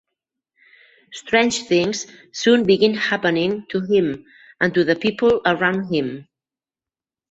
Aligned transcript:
Strange 1.13 1.65
things 1.67 2.07
soon 2.31 2.65
begin 2.65 2.95
happening 2.95 3.67
to 3.69 3.81
him 3.81 4.25
and 4.59 4.73
to 4.73 4.83
the 4.83 4.95
people 4.95 5.41
around 5.45 5.93
him. 5.93 6.27